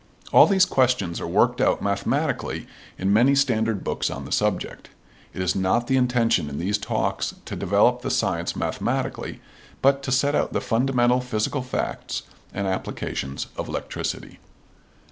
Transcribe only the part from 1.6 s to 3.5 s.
out mathematically in many